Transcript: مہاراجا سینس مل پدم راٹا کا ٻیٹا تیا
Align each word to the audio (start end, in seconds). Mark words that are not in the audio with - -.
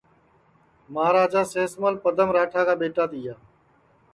مہاراجا 0.93 1.41
سینس 1.51 1.71
مل 1.81 1.95
پدم 2.03 2.29
راٹا 2.35 2.61
کا 2.67 2.73
ٻیٹا 2.79 3.03
تیا 3.11 3.33